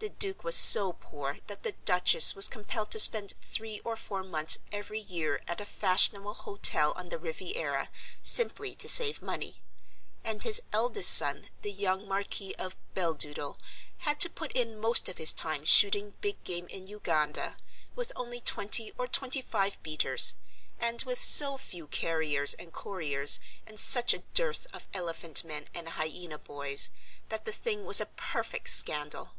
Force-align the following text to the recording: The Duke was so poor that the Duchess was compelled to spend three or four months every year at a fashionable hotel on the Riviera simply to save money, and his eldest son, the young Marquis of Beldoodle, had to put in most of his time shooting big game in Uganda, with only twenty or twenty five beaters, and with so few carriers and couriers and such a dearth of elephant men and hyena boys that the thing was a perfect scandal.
The 0.00 0.08
Duke 0.08 0.44
was 0.44 0.56
so 0.56 0.94
poor 0.94 1.36
that 1.46 1.62
the 1.62 1.72
Duchess 1.72 2.34
was 2.34 2.48
compelled 2.48 2.90
to 2.92 2.98
spend 2.98 3.34
three 3.42 3.80
or 3.80 3.98
four 3.98 4.24
months 4.24 4.56
every 4.72 4.98
year 4.98 5.42
at 5.46 5.60
a 5.60 5.66
fashionable 5.66 6.32
hotel 6.32 6.94
on 6.96 7.10
the 7.10 7.18
Riviera 7.18 7.90
simply 8.22 8.74
to 8.76 8.88
save 8.88 9.20
money, 9.20 9.62
and 10.24 10.42
his 10.42 10.62
eldest 10.72 11.10
son, 11.12 11.50
the 11.60 11.70
young 11.70 12.08
Marquis 12.08 12.54
of 12.54 12.76
Beldoodle, 12.94 13.58
had 13.98 14.18
to 14.20 14.30
put 14.30 14.52
in 14.52 14.80
most 14.80 15.06
of 15.06 15.18
his 15.18 15.34
time 15.34 15.66
shooting 15.66 16.14
big 16.22 16.42
game 16.44 16.66
in 16.68 16.86
Uganda, 16.86 17.58
with 17.94 18.10
only 18.16 18.40
twenty 18.40 18.92
or 18.96 19.06
twenty 19.06 19.42
five 19.42 19.82
beaters, 19.82 20.34
and 20.78 21.02
with 21.02 21.20
so 21.20 21.58
few 21.58 21.86
carriers 21.86 22.54
and 22.54 22.72
couriers 22.72 23.38
and 23.66 23.78
such 23.78 24.14
a 24.14 24.24
dearth 24.32 24.66
of 24.72 24.88
elephant 24.94 25.44
men 25.44 25.68
and 25.74 25.90
hyena 25.90 26.38
boys 26.38 26.88
that 27.28 27.44
the 27.44 27.52
thing 27.52 27.84
was 27.84 28.00
a 28.00 28.06
perfect 28.06 28.70
scandal. 28.70 29.32